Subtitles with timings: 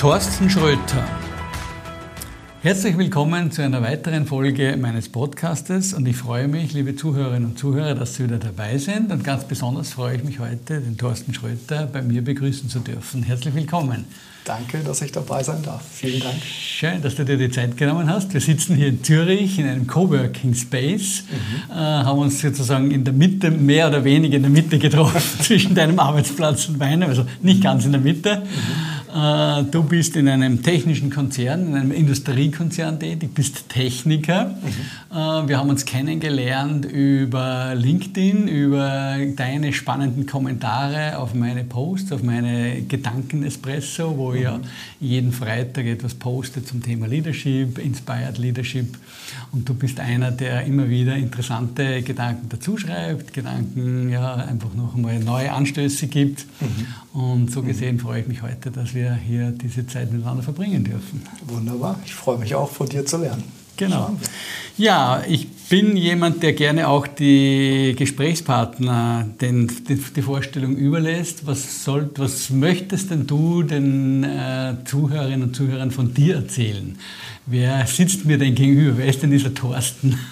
[0.00, 1.04] Thorsten Schröter.
[2.62, 7.58] Herzlich willkommen zu einer weiteren Folge meines Podcastes und ich freue mich, liebe Zuhörerinnen und
[7.58, 11.34] Zuhörer, dass Sie wieder dabei sind und ganz besonders freue ich mich heute, den Thorsten
[11.34, 13.24] Schröter bei mir begrüßen zu dürfen.
[13.24, 14.06] Herzlich willkommen.
[14.46, 15.82] Danke, dass ich dabei sein darf.
[15.92, 16.42] Vielen Dank.
[16.44, 18.32] Schön, dass du dir die Zeit genommen hast.
[18.32, 21.72] Wir sitzen hier in Zürich in einem Coworking Space, mhm.
[21.72, 25.74] äh, haben uns sozusagen in der Mitte, mehr oder weniger in der Mitte getroffen, zwischen
[25.74, 28.36] deinem Arbeitsplatz und meinem, also nicht ganz in der Mitte.
[28.36, 28.89] Mhm.
[29.14, 34.46] Äh, du bist in einem technischen Konzern, in einem Industriekonzern tätig, bist Techniker.
[34.46, 35.16] Mhm.
[35.16, 42.22] Äh, wir haben uns kennengelernt über LinkedIn, über deine spannenden Kommentare auf meine Posts, auf
[42.22, 44.36] meine Gedanken-Espresso, wo mhm.
[44.36, 44.60] ich ja
[45.00, 48.96] jeden Freitag etwas poste zum Thema Leadership, Inspired Leadership.
[49.52, 54.94] Und du bist einer, der immer wieder interessante Gedanken dazu schreibt, Gedanken ja einfach noch
[54.94, 56.46] einmal neue Anstöße gibt.
[56.60, 56.86] Mhm.
[57.12, 60.84] Und so gesehen freue ich mich heute, dass wir wir hier diese Zeit miteinander verbringen
[60.84, 61.22] dürfen.
[61.46, 61.98] Wunderbar.
[62.04, 63.44] Ich freue mich auch, von dir zu lernen.
[63.76, 64.14] Genau.
[64.76, 71.46] Ja, ich bin jemand, der gerne auch die Gesprächspartner den, die, die Vorstellung überlässt.
[71.46, 76.98] Was, soll, was möchtest denn du den äh, Zuhörerinnen und Zuhörern von dir erzählen?
[77.46, 78.98] Wer sitzt mir denn gegenüber?
[78.98, 80.18] Wer ist denn dieser Thorsten?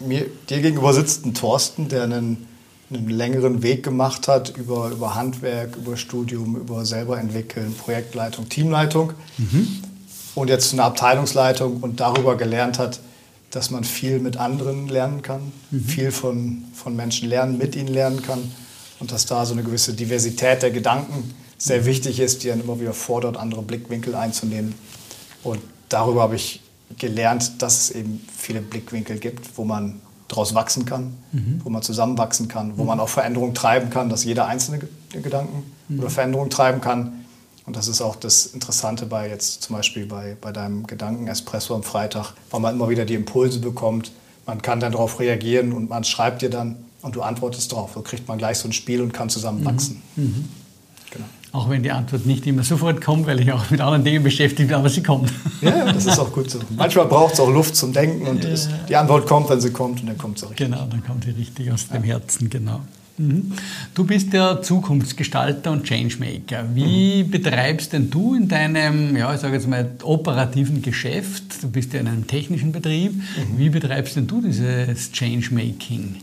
[0.00, 2.45] Mir, dir gegenüber sitzt ein Thorsten, der einen
[2.90, 9.12] einen längeren Weg gemacht hat über, über Handwerk, über Studium, über selber entwickeln, Projektleitung, Teamleitung
[9.38, 9.82] mhm.
[10.34, 13.00] und jetzt eine Abteilungsleitung und darüber gelernt hat,
[13.50, 15.84] dass man viel mit anderen lernen kann, mhm.
[15.84, 18.52] viel von, von Menschen lernen, mit ihnen lernen kann
[19.00, 21.86] und dass da so eine gewisse Diversität der Gedanken sehr mhm.
[21.86, 24.74] wichtig ist, die dann immer wieder fordert, andere Blickwinkel einzunehmen.
[25.42, 26.60] Und darüber habe ich
[26.98, 31.60] gelernt, dass es eben viele Blickwinkel gibt, wo man daraus wachsen kann, mhm.
[31.62, 32.88] wo man zusammenwachsen kann, wo mhm.
[32.88, 36.00] man auch Veränderungen treiben kann, dass jeder einzelne Gedanken mhm.
[36.00, 37.24] oder Veränderungen treiben kann.
[37.66, 41.74] Und das ist auch das Interessante bei jetzt zum Beispiel bei, bei deinem Gedanken Espresso
[41.74, 44.12] am Freitag, weil man immer wieder die Impulse bekommt.
[44.46, 47.92] Man kann dann darauf reagieren und man schreibt dir dann und du antwortest darauf.
[47.94, 49.64] So kriegt man gleich so ein Spiel und kann zusammen mhm.
[49.64, 50.02] wachsen.
[50.14, 50.48] Mhm.
[51.10, 51.24] Genau.
[51.52, 54.68] Auch wenn die Antwort nicht immer sofort kommt, weil ich auch mit anderen Dingen beschäftigt
[54.68, 55.32] bin, aber sie kommt.
[55.62, 56.58] Ja, das ist auch gut so.
[56.76, 58.50] Manchmal braucht es auch Luft zum Denken und ja.
[58.50, 60.66] es, die Antwort kommt, wenn sie kommt und dann kommt sie richtig.
[60.66, 62.80] Genau, dann kommt sie richtig aus dem Herzen, genau.
[63.18, 63.52] Mhm.
[63.94, 66.64] Du bist ja Zukunftsgestalter und Changemaker.
[66.74, 67.30] Wie mhm.
[67.30, 72.00] betreibst denn du in deinem, ja, ich sage jetzt mal, operativen Geschäft, du bist ja
[72.00, 73.58] in einem technischen Betrieb, mhm.
[73.58, 76.16] wie betreibst denn du dieses Changemaking?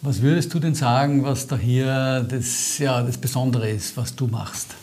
[0.00, 4.28] Was würdest du denn sagen, was da hier das, ja, das Besondere ist, was du
[4.28, 4.74] machst?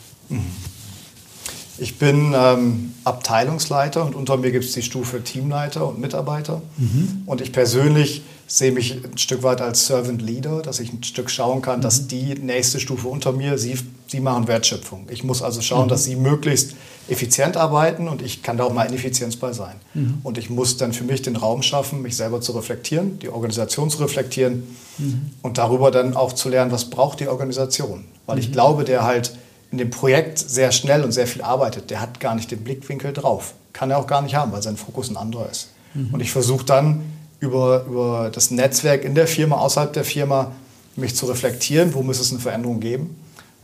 [1.78, 6.62] Ich bin ähm, Abteilungsleiter und unter mir gibt es die Stufe Teamleiter und Mitarbeiter.
[6.78, 7.22] Mhm.
[7.26, 11.30] Und ich persönlich sehe mich ein Stück weit als Servant Leader, dass ich ein Stück
[11.30, 11.82] schauen kann, mhm.
[11.82, 13.76] dass die nächste Stufe unter mir, sie,
[14.06, 15.08] sie machen Wertschöpfung.
[15.10, 15.90] Ich muss also schauen, mhm.
[15.90, 16.74] dass sie möglichst
[17.08, 19.74] effizient arbeiten und ich kann da auch mal Ineffizienz bei sein.
[19.94, 20.18] Mhm.
[20.22, 23.90] Und ich muss dann für mich den Raum schaffen, mich selber zu reflektieren, die Organisation
[23.90, 24.64] zu reflektieren
[24.98, 25.30] mhm.
[25.42, 28.04] und darüber dann auch zu lernen, was braucht die Organisation.
[28.26, 28.52] Weil ich mhm.
[28.52, 29.32] glaube, der halt
[29.76, 33.12] in dem Projekt sehr schnell und sehr viel arbeitet, der hat gar nicht den Blickwinkel
[33.12, 33.54] drauf.
[33.72, 35.68] Kann er auch gar nicht haben, weil sein Fokus ein anderer ist.
[35.94, 36.14] Mhm.
[36.14, 37.04] Und ich versuche dann
[37.40, 40.52] über, über das Netzwerk in der Firma, außerhalb der Firma,
[40.96, 43.16] mich zu reflektieren, wo muss es eine Veränderung geben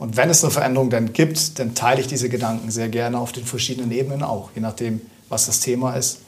[0.03, 3.31] und wenn es eine Veränderung dann gibt, dann teile ich diese Gedanken sehr gerne auf
[3.31, 6.19] den verschiedenen Ebenen auch, je nachdem, was das Thema ist.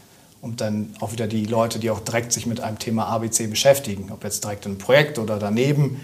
[0.41, 4.13] Und dann auch wieder die Leute, die auch direkt sich mit einem Thema ABC beschäftigen,
[4.13, 5.99] ob jetzt direkt im Projekt oder daneben,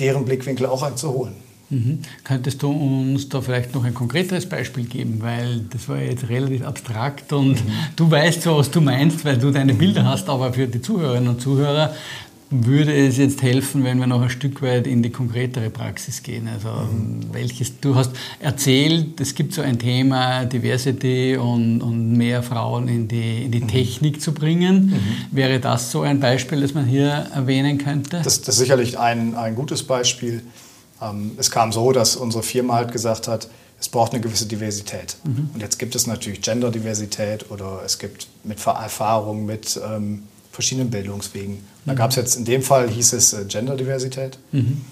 [0.00, 1.34] deren Blickwinkel auch einzuholen.
[1.70, 2.00] Mhm.
[2.22, 6.64] Könntest du uns da vielleicht noch ein konkreteres Beispiel geben, weil das war jetzt relativ
[6.64, 7.72] abstrakt und mhm.
[7.96, 11.28] du weißt zwar, was du meinst, weil du deine Bilder hast, aber für die Zuhörerinnen
[11.28, 11.94] und Zuhörer
[12.50, 16.48] würde es jetzt helfen, wenn wir noch ein Stück weit in die konkretere Praxis gehen?
[16.48, 17.32] Also mhm.
[17.32, 23.08] welches, du hast erzählt, es gibt so ein Thema Diversity und, und mehr Frauen in
[23.08, 23.68] die, in die mhm.
[23.68, 24.86] Technik zu bringen.
[24.86, 25.36] Mhm.
[25.36, 28.20] Wäre das so ein Beispiel, das man hier erwähnen könnte?
[28.22, 30.42] Das, das ist sicherlich ein, ein gutes Beispiel.
[31.02, 33.48] Ähm, es kam so, dass unsere Firma halt gesagt hat,
[33.80, 35.16] es braucht eine gewisse Diversität.
[35.24, 35.50] Mhm.
[35.52, 41.64] Und jetzt gibt es natürlich Genderdiversität oder es gibt mit Erfahrung mit ähm, verschiedenen Bildungswegen.
[41.84, 41.96] Da mhm.
[41.96, 44.38] gab es jetzt in dem Fall, hieß es äh, Genderdiversität.
[44.52, 44.82] Mhm.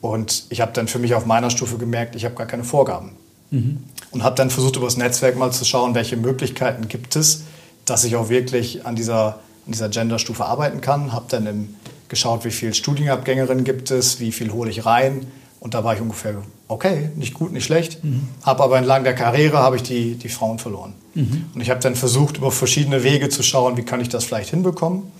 [0.00, 3.12] Und ich habe dann für mich auf meiner Stufe gemerkt, ich habe gar keine Vorgaben.
[3.50, 3.84] Mhm.
[4.10, 7.44] und habe dann versucht, über das Netzwerk mal zu schauen, welche Möglichkeiten gibt es,
[7.84, 11.12] dass ich auch wirklich an dieser, an dieser Genderstufe arbeiten kann.
[11.12, 11.74] Habe dann im,
[12.08, 15.26] geschaut, wie viele Studienabgängerinnen gibt es, wie viel hole ich rein.
[15.66, 16.36] Und da war ich ungefähr,
[16.68, 18.04] okay, nicht gut, nicht schlecht.
[18.04, 18.28] Mhm.
[18.44, 20.94] Habe aber entlang der Karriere habe ich die, die Frauen verloren.
[21.14, 21.46] Mhm.
[21.52, 24.50] Und ich habe dann versucht, über verschiedene Wege zu schauen, wie kann ich das vielleicht
[24.50, 25.10] hinbekommen.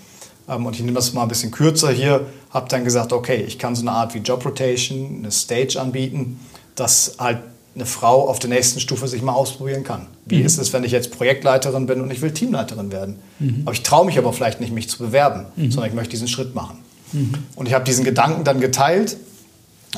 [0.49, 2.27] Ähm, und ich nehme das mal ein bisschen kürzer hier.
[2.51, 6.39] Habe dann gesagt, okay, ich kann so eine Art wie Job Rotation, eine Stage anbieten,
[6.77, 7.39] dass halt
[7.75, 10.07] eine Frau auf der nächsten Stufe sich mal ausprobieren kann.
[10.27, 10.47] Wie mhm.
[10.47, 13.19] ist es, wenn ich jetzt Projektleiterin bin und ich will Teamleiterin werden?
[13.41, 13.63] Mhm.
[13.65, 15.73] Aber ich traue mich aber vielleicht nicht, mich zu bewerben, mhm.
[15.73, 16.79] sondern ich möchte diesen Schritt machen.
[17.13, 17.33] Mhm.
[17.57, 19.17] Und ich habe diesen Gedanken dann geteilt,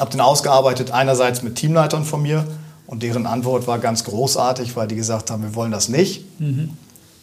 [0.00, 2.46] habe den ausgearbeitet, einerseits mit Teamleitern von mir
[2.86, 6.70] und deren Antwort war ganz großartig, weil die gesagt haben, wir wollen das nicht, mhm.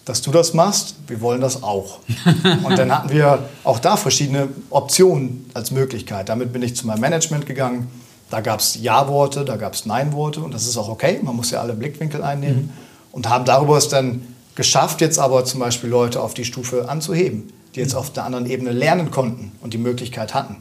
[0.06, 2.00] dass du das machst, wir wollen das auch.
[2.63, 6.30] und dann hatten wir auch da verschiedene Optionen als Möglichkeit.
[6.30, 7.88] Damit bin ich zu meinem Management gegangen
[8.30, 11.51] da gab es Ja-Worte, da gab es Nein-Worte und das ist auch okay, man muss
[11.51, 12.63] ja alle Blickwinkel einnehmen.
[12.63, 12.69] Mhm.
[13.12, 17.51] Und haben darüber es dann geschafft, jetzt aber zum Beispiel Leute auf die Stufe anzuheben,
[17.75, 18.00] die jetzt mhm.
[18.00, 20.57] auf der anderen Ebene lernen konnten und die Möglichkeit hatten.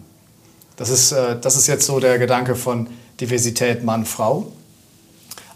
[0.77, 2.89] Das ist, äh, das ist jetzt so der Gedanke von
[3.21, 4.53] Diversität Mann-Frau.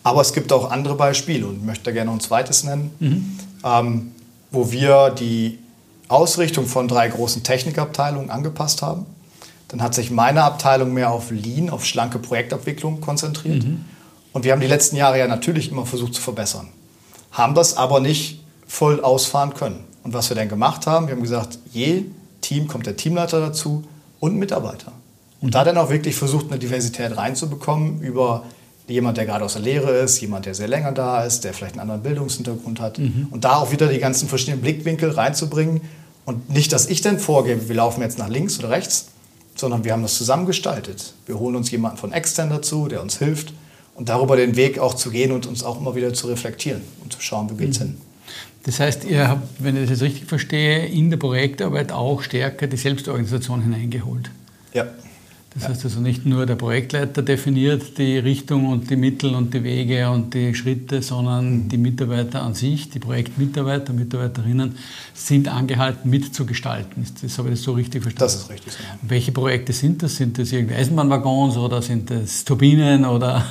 [0.03, 3.39] Aber es gibt auch andere Beispiele und ich möchte da gerne ein zweites nennen, mhm.
[3.65, 4.13] ähm,
[4.51, 5.59] wo wir die
[6.09, 9.05] Ausrichtung von drei großen Technikabteilungen angepasst haben.
[9.69, 13.65] Dann hat sich meine Abteilung mehr auf Lean, auf schlanke Projektabwicklung konzentriert.
[13.65, 13.85] Mhm.
[14.33, 16.69] Und wir haben die letzten Jahre ja natürlich immer versucht zu verbessern.
[17.33, 19.85] Haben das aber nicht voll ausfahren können.
[20.05, 22.05] Und was wir dann gemacht haben, wir haben gesagt, je
[22.41, 23.85] Team kommt der Teamleiter dazu
[24.21, 24.93] und Mitarbeiter.
[25.41, 28.45] Und da dann auch wirklich versucht, eine Diversität reinzubekommen über
[28.89, 31.75] jemand, der gerade aus der Lehre ist, jemand, der sehr länger da ist, der vielleicht
[31.75, 32.99] einen anderen Bildungshintergrund hat.
[32.99, 33.29] Mhm.
[33.31, 35.83] Und da auch wieder die ganzen verschiedenen Blickwinkel reinzubringen.
[36.25, 39.09] Und nicht, dass ich dann vorgebe, wir laufen jetzt nach links oder rechts,
[39.55, 41.15] sondern wir haben das zusammen gestaltet.
[41.27, 43.53] Wir holen uns jemanden von extern dazu, der uns hilft
[43.95, 47.13] und darüber den Weg auch zu gehen und uns auch immer wieder zu reflektieren und
[47.13, 47.85] zu schauen, wo geht's mhm.
[47.85, 47.97] hin.
[48.65, 52.67] Das heißt, ihr habt, wenn ich das jetzt richtig verstehe, in der Projektarbeit auch stärker
[52.67, 54.31] die Selbstorganisation hineingeholt.
[54.75, 54.87] Ja.
[55.59, 59.65] Das heißt also nicht nur der Projektleiter definiert die Richtung und die Mittel und die
[59.65, 61.69] Wege und die Schritte, sondern mhm.
[61.69, 64.77] die Mitarbeiter an sich, die Projektmitarbeiter, Mitarbeiterinnen
[65.15, 67.05] sind angehalten mitzugestalten.
[67.23, 68.25] Das habe ich das so richtig verstanden?
[68.25, 68.73] Das ist richtig.
[68.75, 68.99] Ja.
[69.03, 70.17] Welche Projekte sind das?
[70.17, 73.45] Sind das irgendwie Eisenbahnwaggons oder sind das Turbinen oder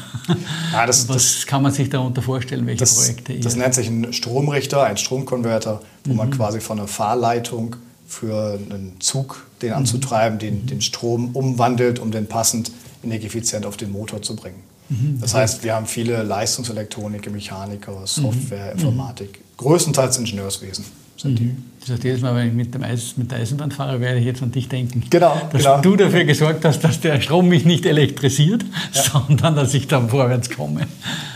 [0.71, 3.37] ja, das, was das, kann man sich darunter vorstellen, welche das, Projekte?
[3.39, 6.17] Das nennt sich ein Stromrichter, ein Stromkonverter, wo mhm.
[6.17, 7.75] man quasi von einer Fahrleitung
[8.07, 9.75] für einen Zug, den mhm.
[9.77, 12.71] anzutreiben, den, den Strom umwandelt, um den passend
[13.03, 14.63] energieeffizient auf den Motor zu bringen.
[14.89, 15.17] Mhm.
[15.19, 18.79] Das heißt, wir haben viele Leistungselektroniker, Mechaniker, Software, mhm.
[18.79, 20.85] Informatik, größtenteils Ingenieurswesen.
[21.23, 21.55] Die.
[21.79, 24.25] Das heißt, jedes Mal, wenn ich mit, dem Eis, mit der Eisenbahn fahre, werde ich
[24.25, 25.03] jetzt an dich denken.
[25.09, 25.41] Genau.
[25.51, 25.81] Dass genau.
[25.81, 28.63] du dafür gesorgt hast, dass der Strom mich nicht elektrisiert,
[28.93, 29.01] ja.
[29.01, 30.81] sondern dass ich dann vorwärts komme.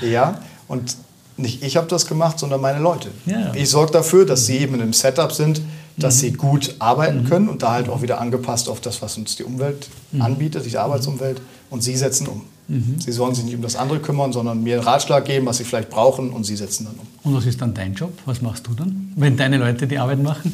[0.02, 0.96] Ja, und
[1.38, 3.10] nicht ich habe das gemacht, sondern meine Leute.
[3.26, 3.54] Ja.
[3.56, 5.62] Ich sorge dafür, dass sie eben in einem Setup sind,
[6.04, 7.30] dass sie gut arbeiten mhm.
[7.30, 10.22] können und da halt auch wieder angepasst auf das, was uns die Umwelt mhm.
[10.22, 11.42] anbietet, die Arbeitsumwelt.
[11.70, 12.42] Und sie setzen um.
[12.68, 12.96] Mhm.
[13.00, 15.64] Sie sollen sich nicht um das andere kümmern, sondern mir einen Ratschlag geben, was sie
[15.64, 17.08] vielleicht brauchen und sie setzen dann um.
[17.24, 18.12] Und was ist dann dein Job?
[18.26, 20.52] Was machst du dann, wenn deine Leute die Arbeit machen?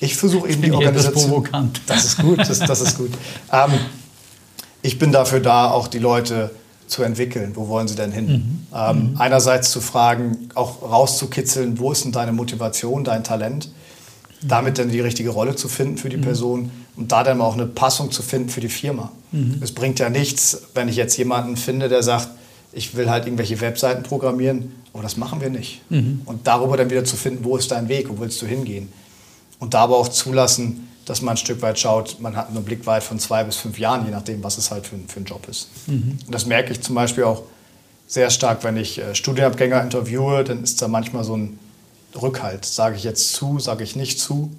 [0.00, 1.30] Ich versuche eben die Organisation.
[1.30, 1.80] Provokant.
[1.86, 3.10] Das ist gut, das, das ist gut.
[3.52, 3.70] Ähm,
[4.82, 6.50] ich bin dafür da, auch die Leute
[6.88, 7.52] zu entwickeln.
[7.54, 8.26] Wo wollen sie denn hin?
[8.26, 8.66] Mhm.
[8.74, 9.16] Ähm, mhm.
[9.16, 13.70] Einerseits zu fragen, auch rauszukitzeln, wo ist denn deine Motivation, dein Talent?
[14.42, 16.22] Damit dann die richtige Rolle zu finden für die mhm.
[16.22, 19.12] Person und da dann auch eine Passung zu finden für die Firma.
[19.30, 19.58] Mhm.
[19.60, 22.28] Es bringt ja nichts, wenn ich jetzt jemanden finde, der sagt,
[22.72, 25.82] ich will halt irgendwelche Webseiten programmieren, aber das machen wir nicht.
[25.90, 26.22] Mhm.
[26.24, 28.92] Und darüber dann wieder zu finden, wo ist dein Weg, wo willst du hingehen?
[29.58, 32.86] Und da aber auch zulassen, dass man ein Stück weit schaut, man hat einen Blick
[32.86, 35.46] weit von zwei bis fünf Jahren, je nachdem, was es halt für, für ein Job
[35.48, 35.68] ist.
[35.86, 36.18] Mhm.
[36.26, 37.42] Und das merke ich zum Beispiel auch
[38.06, 41.58] sehr stark, wenn ich äh, Studienabgänger interviewe, dann ist da manchmal so ein
[42.20, 42.64] Rückhalt.
[42.64, 44.50] Sage ich jetzt zu, sage ich nicht zu.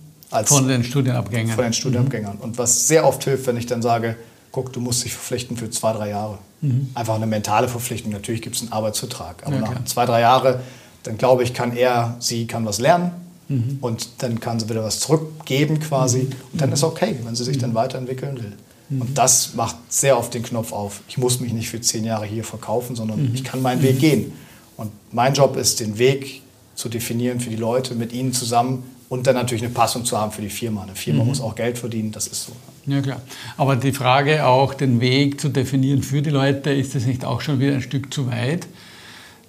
[0.49, 1.55] von den Studienabgängern.
[1.55, 2.37] Von den Studienabgängern.
[2.37, 2.41] Mhm.
[2.41, 4.15] Und was sehr oft hilft, wenn ich dann sage,
[4.51, 6.37] guck, du musst dich verpflichten für zwei, drei Jahre.
[6.61, 6.89] Mhm.
[6.93, 8.11] Einfach eine mentale Verpflichtung.
[8.11, 9.45] Natürlich gibt es einen Arbeitsvertrag.
[9.45, 10.59] Aber ja, nach zwei, drei Jahren,
[11.03, 13.11] dann glaube ich, kann er, sie kann was lernen.
[13.49, 13.77] Mhm.
[13.81, 16.23] Und dann kann sie wieder was zurückgeben quasi.
[16.23, 16.35] Mhm.
[16.53, 17.75] Und dann ist okay, wenn sie sich dann mhm.
[17.75, 18.53] weiterentwickeln will.
[18.89, 19.01] Mhm.
[19.01, 21.01] Und das macht sehr oft den Knopf auf.
[21.07, 24.33] Ich muss mich nicht für zehn Jahre hier verkaufen, sondern ich kann meinen Weg gehen.
[24.77, 26.41] Und mein Job ist, den Weg
[26.83, 30.33] zu definieren für die Leute, mit ihnen zusammen und dann natürlich eine Passung zu haben
[30.33, 30.83] für die Firma.
[30.83, 31.29] Eine Firma mhm.
[31.29, 32.51] muss auch Geld verdienen, das ist so.
[32.85, 33.21] Ja klar.
[33.55, 37.39] Aber die Frage auch, den Weg zu definieren für die Leute, ist das nicht auch
[37.39, 38.67] schon wieder ein Stück zu weit?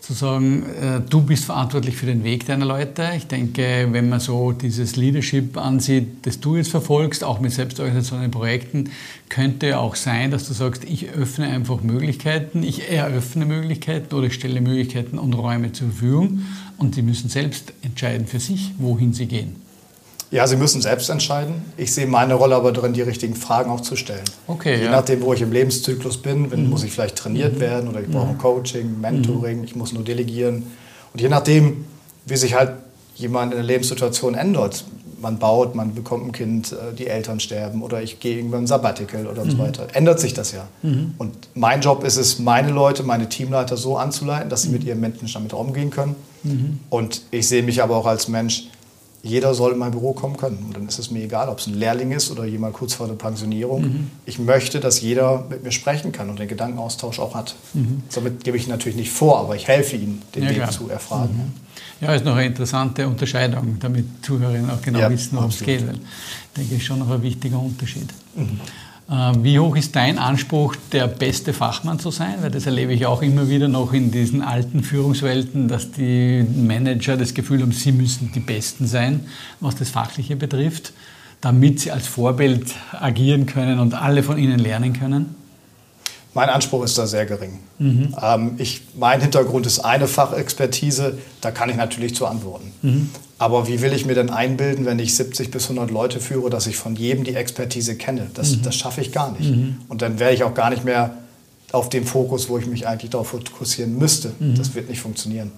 [0.04, 3.10] Zu sagen, äh, du bist verantwortlich für den Weg deiner Leute.
[3.16, 8.30] Ich denke, wenn man so dieses Leadership ansieht, das du jetzt verfolgst, auch mit selbstorganisierten
[8.30, 8.90] Projekten,
[9.28, 14.34] könnte auch sein, dass du sagst, ich öffne einfach Möglichkeiten, ich eröffne Möglichkeiten oder ich
[14.34, 16.42] stelle Möglichkeiten und Räume zur Verfügung
[16.76, 19.63] und die müssen selbst entscheiden für sich, wohin sie gehen.
[20.30, 21.54] Ja, sie müssen selbst entscheiden.
[21.76, 24.24] Ich sehe meine Rolle aber darin, die richtigen Fragen auch zu stellen.
[24.48, 24.90] Okay, Je ja.
[24.90, 26.70] nachdem, wo ich im Lebenszyklus bin, wenn, Mhm.
[26.70, 30.64] muss ich vielleicht trainiert werden oder ich brauche ein Coaching, Mentoring, ich muss nur delegieren.
[31.12, 31.84] Und je nachdem,
[32.26, 32.72] wie sich halt
[33.14, 34.84] jemand in der Lebenssituation ändert,
[35.20, 39.26] man baut, man bekommt ein Kind, äh, die Eltern sterben oder ich gehe irgendwann Sabbatical
[39.28, 39.50] oder Mhm.
[39.52, 40.66] so weiter, ändert sich das ja.
[40.82, 45.00] Und mein Job ist es, meine Leute, meine Teamleiter so anzuleiten, dass sie mit ihren
[45.00, 46.16] Menschen damit umgehen können.
[46.42, 46.80] Mhm.
[46.90, 48.64] Und ich sehe mich aber auch als Mensch,
[49.24, 50.58] jeder soll in mein Büro kommen können.
[50.66, 53.06] Und dann ist es mir egal, ob es ein Lehrling ist oder jemand kurz vor
[53.06, 53.82] der Pensionierung.
[53.82, 54.10] Mhm.
[54.26, 57.54] Ich möchte, dass jeder mit mir sprechen kann und den Gedankenaustausch auch hat.
[57.72, 58.02] Mhm.
[58.10, 60.70] Somit gebe ich natürlich nicht vor, aber ich helfe ihnen, den Ja, Weg klar.
[60.70, 61.54] zu erfragen.
[62.02, 65.80] Ja, ist noch eine interessante Unterscheidung, damit Zuhörerinnen auch genau Ja, wissen, worum es geht.
[65.80, 68.08] Ich denke, ist schon noch ein wichtiger Unterschied.
[68.36, 68.60] Mhm.
[69.08, 72.36] Äh, Wie hoch ist dein Anspruch, der beste Fachmann zu sein?
[72.40, 77.16] Weil das erlebe ich auch immer wieder noch in diesen alten Führungswelten, dass die Manager
[77.16, 79.20] das Gefühl haben, sie müssen die Besten sein,
[79.60, 80.92] was das Fachliche betrifft,
[81.40, 85.34] damit sie als Vorbild agieren können und alle von ihnen lernen können.
[86.34, 87.60] Mein Anspruch ist da sehr gering.
[88.20, 92.72] Ähm, ich, mein Hintergrund ist eine Fachexpertise, da kann ich natürlich zu antworten.
[93.38, 96.66] Aber wie will ich mir denn einbilden, wenn ich 70 bis 100 Leute führe, dass
[96.66, 98.26] ich von jedem die Expertise kenne?
[98.34, 99.48] Das, das schaffe ich gar nicht.
[99.88, 101.10] Und dann wäre ich auch gar nicht mehr
[101.72, 104.32] auf dem Fokus, wo ich mich eigentlich darauf fokussieren müsste.
[104.56, 105.50] Das wird nicht funktionieren.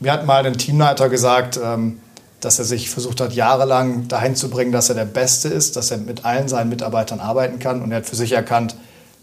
[0.00, 1.98] Mir hat mal ein Teamleiter gesagt, ähm,
[2.40, 5.90] dass er sich versucht hat, jahrelang dahin zu bringen, dass er der Beste ist, dass
[5.90, 7.80] er mit allen seinen Mitarbeitern arbeiten kann.
[7.82, 8.74] Und er hat für sich erkannt,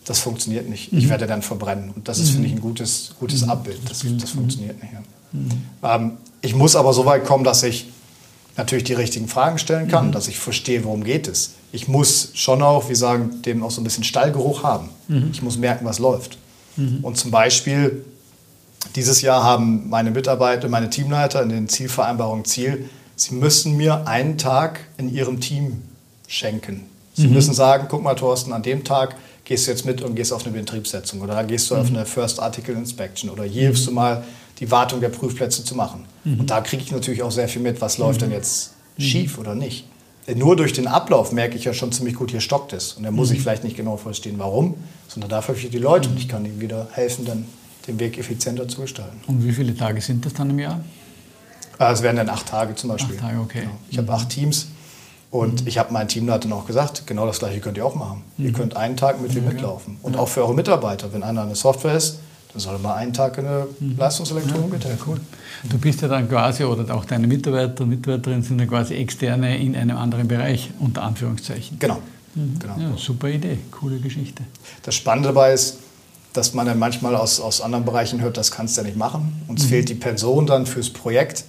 [0.05, 0.91] das funktioniert nicht.
[0.93, 1.91] Ich werde dann verbrennen.
[1.91, 3.79] Und das ist, finde ich, ein gutes, gutes Abbild.
[3.87, 4.93] Das, das funktioniert nicht.
[4.93, 5.95] Ja.
[5.95, 7.89] Ähm, ich muss aber so weit kommen, dass ich
[8.57, 11.51] natürlich die richtigen Fragen stellen kann, dass ich verstehe, worum geht es.
[11.71, 14.89] Ich muss schon auch, wie sagen, dem auch so ein bisschen Stallgeruch haben.
[15.31, 16.37] Ich muss merken, was läuft.
[17.01, 18.05] Und zum Beispiel
[18.95, 24.37] dieses Jahr haben meine Mitarbeiter, meine Teamleiter in den Zielvereinbarungen Ziel, sie müssen mir einen
[24.37, 25.83] Tag in ihrem Team
[26.27, 26.83] schenken.
[27.13, 30.31] Sie müssen sagen, guck mal, Thorsten, an dem Tag gehst du jetzt mit und gehst
[30.33, 33.87] auf eine Betriebssetzung oder da gehst du auf eine First Article Inspection oder hier hilfst
[33.87, 34.23] du mal,
[34.59, 36.05] die Wartung der Prüfplätze zu machen.
[36.23, 39.55] Und da kriege ich natürlich auch sehr viel mit, was läuft denn jetzt schief oder
[39.55, 39.85] nicht.
[40.27, 42.93] Denn Nur durch den Ablauf merke ich ja schon ziemlich gut, hier stockt es.
[42.93, 44.75] Und dann muss ich vielleicht nicht genau verstehen, warum,
[45.07, 47.45] sondern dafür ich die Leute und ich kann ihnen wieder helfen, dann
[47.87, 49.17] den Weg effizienter zu gestalten.
[49.25, 50.79] Und wie viele Tage sind das dann im Jahr?
[51.79, 53.15] Äh, Es wären dann acht Tage zum Beispiel.
[53.15, 53.61] Acht Tage, okay.
[53.61, 53.71] Genau.
[53.89, 54.67] Ich habe acht Teams
[55.31, 58.23] und ich habe meinen Teamleitern auch gesagt, genau das gleiche könnt ihr auch machen.
[58.37, 59.97] Ihr könnt einen Tag mit mir mitlaufen.
[60.03, 62.19] Und auch für eure Mitarbeiter, wenn einer eine Software ist,
[62.51, 64.99] dann soll er mal einen Tag in der Leistungselektronik mithelfen.
[65.07, 65.21] Cool.
[65.69, 69.57] Du bist ja dann quasi, oder auch deine Mitarbeiter und Mitarbeiterinnen sind ja quasi Externe
[69.57, 71.79] in einem anderen Bereich, unter Anführungszeichen.
[71.79, 71.99] Genau.
[72.35, 72.75] genau.
[72.77, 74.43] Ja, super Idee, coole Geschichte.
[74.83, 75.77] Das Spannende dabei ist,
[76.33, 79.43] dass man dann manchmal aus, aus anderen Bereichen hört, das kannst du ja nicht machen.
[79.47, 81.45] Uns fehlt die Person dann fürs Projekt.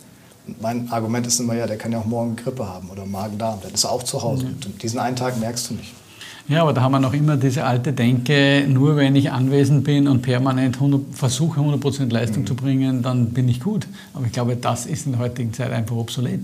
[0.60, 3.60] Mein Argument ist immer, ja, der kann ja auch morgen Grippe haben oder Magen-Darm.
[3.62, 4.46] Dann ist er auch zu Hause.
[4.46, 5.94] Und diesen einen Tag merkst du nicht.
[6.48, 10.08] Ja, aber da haben wir noch immer diese alte Denke, nur wenn ich anwesend bin
[10.08, 13.86] und permanent 100, versuche 100% Leistung zu bringen, dann bin ich gut.
[14.12, 16.40] Aber ich glaube, das ist in der heutigen Zeit einfach obsolet.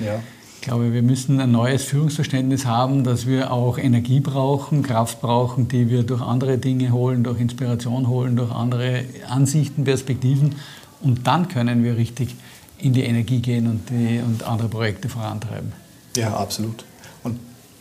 [0.00, 0.20] Ja.
[0.56, 5.68] Ich glaube, wir müssen ein neues Führungsverständnis haben, dass wir auch Energie brauchen, Kraft brauchen,
[5.68, 10.56] die wir durch andere Dinge holen, durch Inspiration holen, durch andere Ansichten, Perspektiven.
[11.00, 12.34] Und dann können wir richtig
[12.78, 15.72] in die Energie gehen und, die, und andere Projekte vorantreiben.
[16.16, 16.84] Ja, absolut.
[17.22, 17.38] Und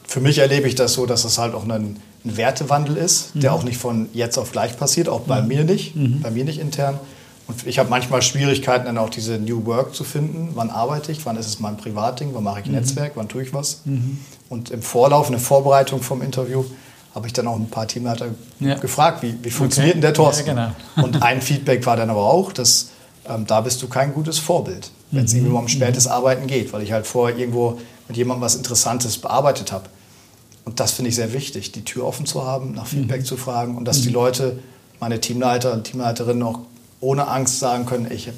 [0.07, 3.53] für mich erlebe ich das so, dass es halt auch ein, ein Wertewandel ist, der
[3.53, 6.99] auch nicht von jetzt auf gleich passiert, auch bei mir nicht, bei mir nicht intern.
[7.47, 10.49] Und ich habe manchmal Schwierigkeiten, dann auch diese New Work zu finden.
[10.55, 11.25] Wann arbeite ich?
[11.27, 12.29] Wann ist es mein Privatding?
[12.33, 13.11] Wann mache ich ein Netzwerk?
[13.15, 13.81] Wann tue ich was?
[14.49, 16.63] Und im Vorlauf, in der Vorbereitung vom Interview,
[17.13, 18.27] habe ich dann auch ein paar Teamleiter
[18.59, 18.75] Ja.
[18.75, 20.47] gefragt, wie, wie funktioniert denn der Thorsten?
[20.57, 21.05] Ja, genau.
[21.07, 22.89] Und ein Feedback war dann aber auch, dass
[23.27, 26.73] ähm, da bist du kein gutes Vorbild, wenn es irgendwie mal um spätes Arbeiten geht,
[26.73, 29.89] weil ich halt vorher irgendwo mit jemandem was Interessantes bearbeitet habe.
[30.65, 33.77] Und das finde ich sehr wichtig, die Tür offen zu haben, nach Feedback zu fragen
[33.77, 34.59] und dass die Leute,
[34.99, 36.59] meine Teamleiter und Teamleiterinnen auch
[37.01, 38.29] ohne Angst sagen können, ich,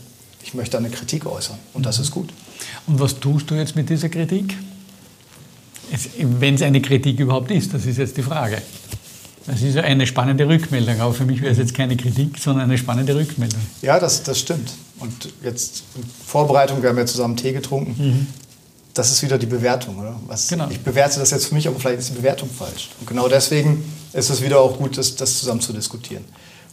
[0.44, 1.58] ich möchte eine Kritik äußern.
[1.74, 2.30] Und das ist gut.
[2.86, 4.58] Und was tust du jetzt mit dieser Kritik?
[6.18, 8.62] Wenn es eine Kritik überhaupt ist, das ist jetzt die Frage.
[9.48, 12.78] Das ist eine spannende Rückmeldung, aber für mich wäre es jetzt keine Kritik, sondern eine
[12.78, 13.62] spannende Rückmeldung.
[13.82, 14.74] Ja, das, das stimmt.
[15.00, 18.28] Und jetzt in Vorbereitung, wir haben ja zusammen Tee getrunken.
[18.94, 20.20] Das ist wieder die Bewertung, oder?
[20.28, 20.68] Was, Genau.
[20.70, 22.90] Ich bewerte das jetzt für mich, aber vielleicht ist die Bewertung falsch.
[23.00, 26.26] Und genau deswegen ist es wieder auch gut, das, das zusammen zu diskutieren.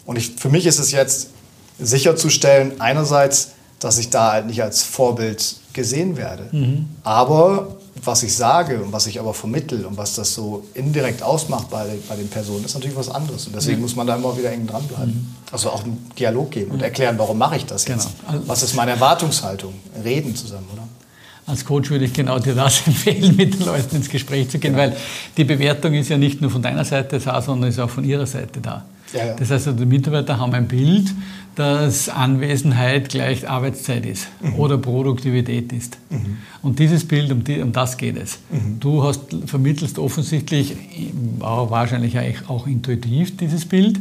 [0.04, 1.28] Und ich, für mich ist es jetzt
[1.78, 6.88] sicherzustellen, einerseits, dass ich da halt nicht als Vorbild gesehen werde, mhm.
[7.04, 11.70] aber was ich sage und was ich aber vermittel und was das so indirekt ausmacht
[11.70, 13.46] bei, bei den Personen, ist natürlich was anderes.
[13.46, 13.82] Und deswegen mhm.
[13.82, 15.14] muss man da immer wieder eng dranbleiben.
[15.14, 15.52] Mhm.
[15.52, 18.08] Also auch einen Dialog geben und erklären, warum mache ich das jetzt?
[18.20, 18.32] Genau.
[18.32, 19.74] Also was ist meine Erwartungshaltung?
[20.02, 20.82] Reden zusammen, oder?
[21.46, 24.72] Als Coach würde ich genau dir das empfehlen, mit den Leuten ins Gespräch zu gehen,
[24.72, 24.84] genau.
[24.84, 24.96] weil
[25.36, 28.26] die Bewertung ist ja nicht nur von deiner Seite da, sondern ist auch von ihrer
[28.26, 28.84] Seite da.
[29.12, 29.34] Ja, ja.
[29.34, 31.12] Das heißt, also die Mitarbeiter haben ein Bild,
[31.54, 34.54] dass Anwesenheit gleich Arbeitszeit ist mhm.
[34.56, 35.98] oder Produktivität ist.
[36.10, 36.38] Mhm.
[36.62, 38.38] Und dieses Bild, um, die, um das geht es.
[38.50, 38.80] Mhm.
[38.80, 40.76] Du hast, vermittelst offensichtlich,
[41.38, 42.16] wahrscheinlich
[42.48, 44.00] auch intuitiv dieses Bild.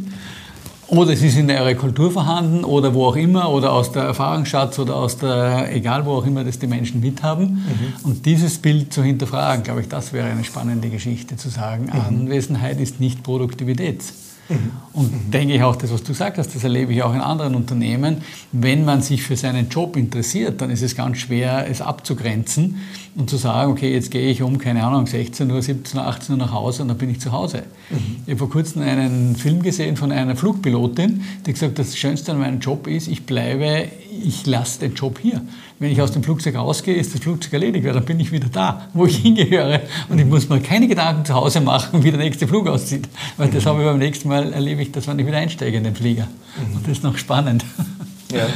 [0.86, 4.78] Oder es ist in eurer Kultur vorhanden oder wo auch immer oder aus der Erfahrungsschatz
[4.78, 7.46] oder aus der, egal wo auch immer das die Menschen mithaben.
[7.46, 8.04] Mhm.
[8.04, 11.84] Und dieses Bild zu hinterfragen, glaube ich, das wäre eine spannende Geschichte zu sagen.
[11.86, 12.00] Mhm.
[12.00, 14.02] Anwesenheit ist nicht Produktivität.
[14.48, 14.72] Mhm.
[14.92, 15.30] Und mhm.
[15.30, 18.18] denke ich auch, das, was du gesagt hast, das erlebe ich auch in anderen Unternehmen.
[18.52, 22.76] Wenn man sich für seinen Job interessiert, dann ist es ganz schwer, es abzugrenzen
[23.16, 26.34] und zu sagen, okay, jetzt gehe ich um, keine Ahnung, 16 Uhr, 17 Uhr, 18
[26.34, 27.64] Uhr nach Hause und dann bin ich zu Hause.
[27.90, 27.96] Mhm.
[28.24, 32.32] Ich habe vor kurzem einen Film gesehen von einer Flugpilotin, die gesagt hat, das Schönste
[32.32, 33.88] an meinem Job ist, ich bleibe,
[34.22, 35.42] ich lasse den Job hier.
[35.84, 38.48] Wenn ich aus dem Flugzeug rausgehe, ist das Flugzeug erledigt, weil dann bin ich wieder
[38.50, 39.82] da, wo ich hingehöre.
[40.08, 43.06] Und ich muss mir keine Gedanken zu Hause machen, wie der nächste Flug aussieht.
[43.36, 45.84] Weil das habe ich beim nächsten Mal erlebe ich, dass wenn ich wieder einsteige in
[45.84, 46.26] den Flieger.
[46.74, 47.66] Und das ist noch spannend.
[48.32, 48.46] Ja.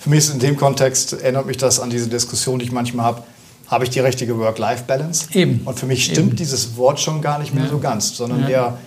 [0.00, 3.04] Für mich ist in dem Kontext, erinnert mich das an diese Diskussion, die ich manchmal
[3.04, 3.24] habe,
[3.66, 5.26] habe ich die richtige Work-Life-Balance?
[5.34, 5.60] Eben.
[5.66, 6.36] Und für mich stimmt Eben.
[6.36, 7.70] dieses Wort schon gar nicht mehr ja.
[7.70, 8.48] so ganz, sondern ja.
[8.48, 8.78] eher,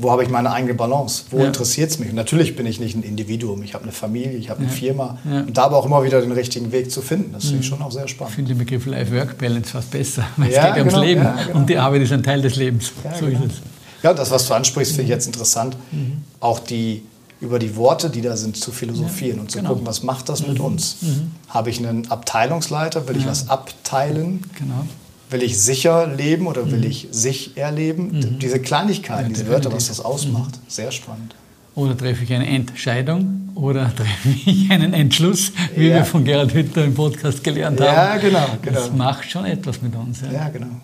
[0.00, 1.24] wo habe ich meine eigene Balance?
[1.30, 1.46] Wo ja.
[1.46, 2.08] interessiert es mich?
[2.10, 3.62] Und natürlich bin ich nicht ein Individuum.
[3.62, 5.18] Ich habe eine Familie, ich habe eine Firma.
[5.24, 7.32] Und da aber auch immer wieder den richtigen Weg zu finden.
[7.32, 7.76] Das finde ich mhm.
[7.76, 8.30] schon auch sehr spannend.
[8.30, 10.26] Ich finde den Begriff Life-Work-Balance fast besser.
[10.36, 11.20] Weil es geht genau, ums Leben.
[11.20, 11.58] Genau.
[11.58, 12.92] Und die Arbeit ist ein Teil des Lebens.
[13.18, 13.44] so genau.
[13.44, 13.62] ist es.
[14.02, 15.76] Ja, das, was du ansprichst, finde ich jetzt interessant.
[15.90, 16.18] Mhm.
[16.40, 17.02] Auch die
[17.40, 19.70] über die Worte, die da sind, zu philosophieren ja, und zu genau.
[19.70, 20.52] gucken, was macht das mhm.
[20.52, 20.96] mit uns?
[21.02, 21.32] Mhm.
[21.48, 23.06] Habe ich einen Abteilungsleiter?
[23.08, 24.42] Will ich was abteilen?
[24.58, 24.86] Genau.
[25.30, 26.84] Will ich sicher leben oder will mhm.
[26.84, 28.12] ich sich erleben?
[28.12, 28.38] Mhm.
[28.38, 30.54] Diese Kleinigkeiten, ja, diese Wörter, was das ausmacht.
[30.68, 31.34] Sehr spannend.
[31.74, 35.96] Oder treffe ich eine Entscheidung oder treffe ich einen Entschluss, wie ja.
[35.96, 37.86] wir von Gerhard Hütter im Podcast gelernt haben.
[37.86, 38.78] Ja, genau, genau.
[38.80, 40.20] Das macht schon etwas mit uns.
[40.20, 40.66] Ja, genau.
[40.66, 40.80] genau.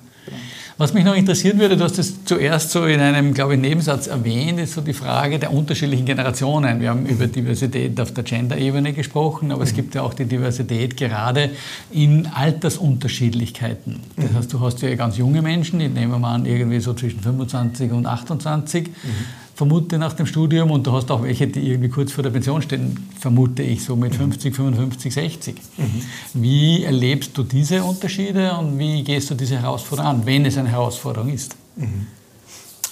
[0.79, 4.07] Was mich noch interessieren würde, du hast es zuerst so in einem, glaube ich, Nebensatz
[4.07, 6.81] erwähnt, ist so die Frage der unterschiedlichen Generationen.
[6.81, 9.67] Wir haben über Diversität auf der Gender-Ebene gesprochen, aber mhm.
[9.67, 11.51] es gibt ja auch die Diversität gerade
[11.91, 14.01] in Altersunterschiedlichkeiten.
[14.17, 14.37] Das mhm.
[14.37, 17.21] heißt, du hast ja ganz junge Menschen, die nehmen wir mal an, irgendwie so zwischen
[17.21, 18.89] 25 und 28.
[18.89, 22.31] Mhm vermute nach dem Studium und du hast auch welche, die irgendwie kurz vor der
[22.31, 25.57] Pension stehen, vermute ich, so mit 50, 55, 60.
[25.77, 26.03] Mhm.
[26.35, 30.69] Wie erlebst du diese Unterschiede und wie gehst du diese Herausforderung an, wenn es eine
[30.69, 31.55] Herausforderung ist?
[31.77, 32.09] Mhm.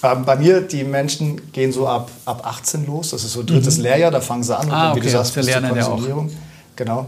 [0.01, 3.75] Ähm, bei mir, die Menschen gehen so ab, ab 18 los, das ist so drittes
[3.75, 3.83] mhm.
[3.83, 6.31] Lehrjahr, da fangen sie an, ah, und okay, wie du sagst, bis zur Pensionierung.
[6.77, 7.07] Genau.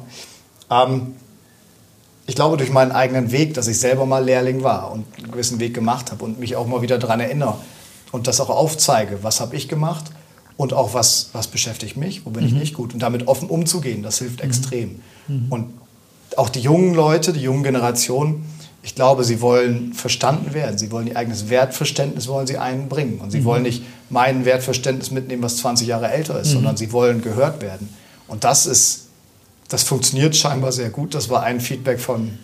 [0.69, 1.13] Ähm,
[2.27, 5.61] ich glaube, durch meinen eigenen Weg, dass ich selber mal Lehrling war und einen gewissen
[5.61, 7.55] Weg gemacht habe und mich auch mal wieder daran erinnere,
[8.13, 10.05] und das auch aufzeige, was habe ich gemacht
[10.55, 12.47] und auch was, was beschäftigt mich, wo bin mhm.
[12.47, 14.49] ich nicht gut und damit offen umzugehen, das hilft mhm.
[14.49, 14.99] extrem.
[15.27, 15.47] Mhm.
[15.49, 15.73] Und
[16.37, 18.45] auch die jungen Leute, die jungen Generationen,
[18.83, 20.77] ich glaube, sie wollen verstanden werden.
[20.77, 23.19] Sie wollen ihr eigenes Wertverständnis wollen sie einbringen.
[23.19, 23.45] Und sie mhm.
[23.45, 26.53] wollen nicht mein Wertverständnis mitnehmen, was 20 Jahre älter ist, mhm.
[26.53, 27.89] sondern sie wollen gehört werden.
[28.27, 29.07] Und das ist,
[29.69, 31.15] das funktioniert scheinbar sehr gut.
[31.15, 32.37] Das war ein Feedback von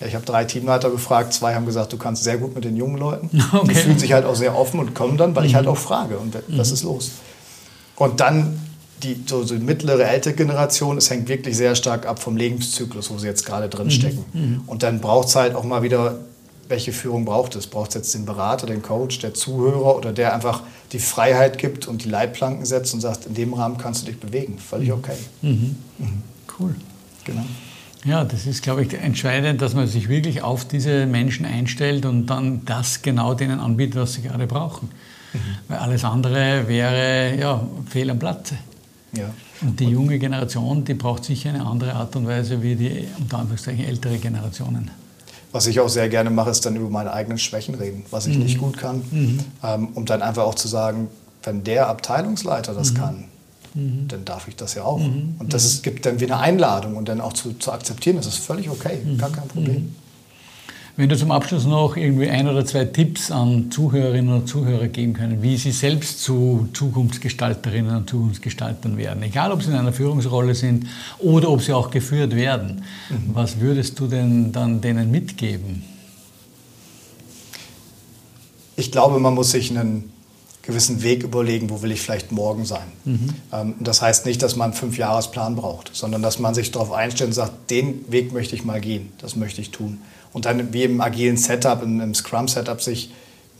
[0.00, 2.76] ja, ich habe drei Teamleiter befragt, zwei haben gesagt, du kannst sehr gut mit den
[2.76, 3.30] jungen Leuten.
[3.52, 3.68] Okay.
[3.68, 5.48] Die fühlen sich halt auch sehr offen und kommen dann, weil mhm.
[5.48, 6.74] ich halt auch frage und was mhm.
[6.74, 7.10] ist los.
[7.96, 8.60] Und dann
[9.02, 13.18] die, so, die mittlere, ältere Generation, es hängt wirklich sehr stark ab vom Lebenszyklus, wo
[13.18, 13.90] sie jetzt gerade drin mhm.
[13.90, 14.24] stecken.
[14.32, 14.62] Mhm.
[14.66, 16.18] Und dann braucht es halt auch mal wieder,
[16.68, 17.66] welche Führung braucht es?
[17.66, 21.86] Braucht es jetzt den Berater, den Coach, der Zuhörer oder der einfach die Freiheit gibt
[21.86, 24.58] und die Leitplanken setzt und sagt, in dem Rahmen kannst du dich bewegen.
[24.58, 24.94] Völlig mhm.
[24.94, 25.16] okay.
[25.42, 25.76] Mhm.
[26.58, 26.74] Cool.
[27.24, 27.44] Genau.
[28.06, 32.26] Ja, das ist, glaube ich, entscheidend, dass man sich wirklich auf diese Menschen einstellt und
[32.26, 34.90] dann das genau denen anbietet, was sie gerade brauchen.
[35.32, 35.38] Mhm.
[35.68, 38.56] Weil alles andere wäre ja, fehl am Platze.
[39.12, 39.30] Ja.
[39.60, 43.38] Und die junge Generation, die braucht sicher eine andere Art und Weise wie die, unter
[43.38, 44.90] Anführungszeichen, ältere Generationen.
[45.50, 48.36] Was ich auch sehr gerne mache, ist dann über meine eigenen Schwächen reden, was ich
[48.36, 48.44] mhm.
[48.44, 49.40] nicht gut kann, mhm.
[49.64, 51.08] ähm, um dann einfach auch zu sagen,
[51.42, 52.96] wenn der Abteilungsleiter das mhm.
[52.96, 53.24] kann,
[53.76, 54.08] mhm.
[54.08, 54.98] dann darf ich das ja auch.
[54.98, 55.36] Mhm.
[55.38, 58.26] Und das ist, gibt dann wie eine Einladung und dann auch zu, zu akzeptieren, das
[58.26, 59.18] ist völlig okay, mhm.
[59.18, 59.82] gar kein Problem.
[59.82, 59.94] Mhm.
[60.98, 65.12] Wenn du zum Abschluss noch irgendwie ein oder zwei Tipps an Zuhörerinnen und Zuhörer geben
[65.12, 70.54] können, wie sie selbst zu Zukunftsgestalterinnen und Zukunftsgestaltern werden, egal ob sie in einer Führungsrolle
[70.54, 70.86] sind
[71.18, 73.34] oder ob sie auch geführt werden, mhm.
[73.34, 75.84] was würdest du denn dann denen mitgeben?
[78.76, 80.15] Ich glaube, man muss sich einen
[80.66, 82.86] gewissen Weg überlegen, wo will ich vielleicht morgen sein.
[83.04, 83.28] Mhm.
[83.52, 87.28] Ähm, das heißt nicht, dass man einen Fünfjahresplan braucht, sondern dass man sich darauf einstellt
[87.28, 89.98] und sagt, den Weg möchte ich mal gehen, das möchte ich tun.
[90.32, 93.10] Und dann wie im agilen Setup, im, Scrum-Setup sich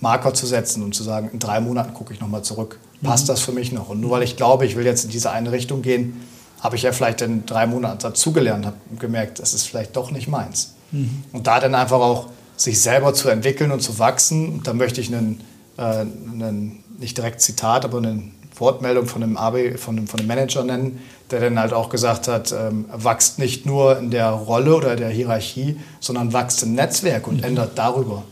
[0.00, 2.78] Marker zu setzen und zu sagen, in drei Monaten gucke ich nochmal zurück.
[3.02, 3.28] Passt mhm.
[3.28, 3.88] das für mich noch?
[3.88, 6.20] Und nur weil ich glaube, ich will jetzt in diese eine Richtung gehen,
[6.60, 10.28] habe ich ja vielleicht in drei Monaten dazugelernt, habe gemerkt, das ist vielleicht doch nicht
[10.28, 10.74] meins.
[10.90, 11.22] Mhm.
[11.32, 15.14] Und da dann einfach auch sich selber zu entwickeln und zu wachsen, da möchte ich
[15.14, 15.40] einen,
[15.76, 18.22] äh, einen nicht direkt Zitat, aber eine
[18.58, 22.28] Wortmeldung von einem, AB, von einem, von einem Manager nennen, der dann halt auch gesagt
[22.28, 27.26] hat, ähm, wächst nicht nur in der Rolle oder der Hierarchie, sondern wächst im Netzwerk
[27.26, 27.44] und mhm.
[27.44, 28.22] ändert darüber.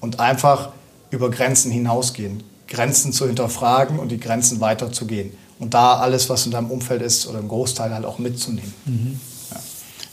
[0.00, 0.70] Und einfach
[1.10, 5.32] über Grenzen hinausgehen, Grenzen zu hinterfragen und die Grenzen weiterzugehen.
[5.58, 8.72] Und da alles, was in deinem Umfeld ist oder im Großteil halt auch mitzunehmen.
[8.86, 9.20] Mhm.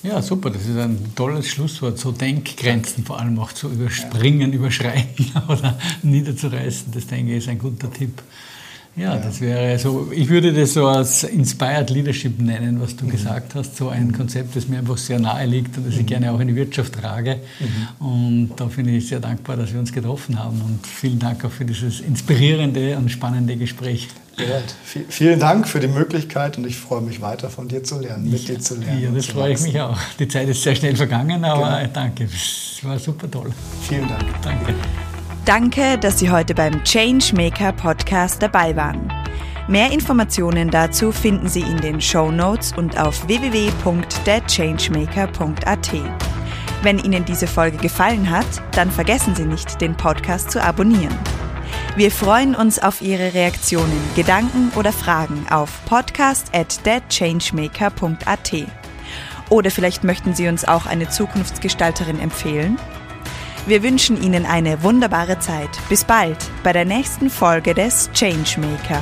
[0.07, 1.99] Ja, super, das ist ein tolles Schlusswort.
[1.99, 7.59] So Denkgrenzen vor allem auch zu überspringen, überschreiten oder niederzureißen, das denke ich ist ein
[7.59, 8.21] guter Tipp.
[8.97, 13.05] Ja, ja, das wäre so, ich würde das so als Inspired Leadership nennen, was du
[13.05, 13.11] mhm.
[13.11, 13.77] gesagt hast.
[13.77, 16.01] So ein Konzept, das mir einfach sehr nahe liegt und das mhm.
[16.01, 17.39] ich gerne auch in die Wirtschaft trage.
[17.59, 18.05] Mhm.
[18.05, 20.59] Und da bin ich sehr dankbar, dass wir uns getroffen haben.
[20.61, 24.07] Und vielen Dank auch für dieses inspirierende und spannende Gespräch.
[24.35, 24.75] Gerald,
[25.09, 28.47] vielen Dank für die Möglichkeit und ich freue mich weiter von dir zu lernen, mit
[28.47, 29.01] dir zu lernen.
[29.01, 29.97] Ja, das freue ich mich auch.
[30.19, 31.91] Die Zeit ist sehr schnell vergangen, aber genau.
[31.91, 33.51] danke, es war super toll.
[33.87, 34.25] Vielen Dank.
[34.43, 34.75] Danke.
[35.47, 39.09] Danke, dass Sie heute beim Changemaker Podcast dabei waren.
[39.69, 45.91] Mehr Informationen dazu finden Sie in den Show Notes und auf www.thechangemaker.at.
[46.81, 51.17] Wenn Ihnen diese Folge gefallen hat, dann vergessen Sie nicht, den Podcast zu abonnieren.
[51.95, 58.53] Wir freuen uns auf Ihre Reaktionen, Gedanken oder Fragen auf podcast at thechangemaker.at.
[59.49, 62.77] Oder vielleicht möchten Sie uns auch eine Zukunftsgestalterin empfehlen?
[63.67, 65.69] Wir wünschen Ihnen eine wunderbare Zeit.
[65.89, 69.01] Bis bald bei der nächsten Folge des Changemaker.